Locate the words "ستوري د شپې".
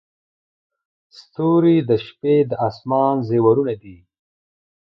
1.19-2.35